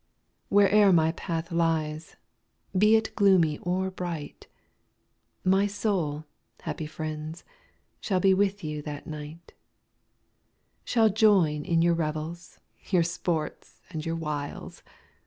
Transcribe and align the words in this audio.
Where'er 0.49 0.91
my 0.91 1.11
path 1.11 1.51
lies, 1.51 2.15
be 2.75 2.95
it 2.95 3.15
gloomy 3.15 3.59
or 3.59 3.91
bright, 3.91 4.47
My 5.43 5.67
soul, 5.67 6.25
happy 6.61 6.87
friends, 6.87 7.43
shall 7.99 8.19
be 8.19 8.33
with 8.33 8.63
you 8.63 8.81
that 8.81 9.05
night; 9.05 9.53
Shall 10.83 11.09
join 11.09 11.63
in 11.63 11.83
your 11.83 11.93
revels, 11.93 12.59
your 12.89 13.03
sports 13.03 13.79
and 13.91 14.03
your 14.03 14.15
wiles. 14.15 14.81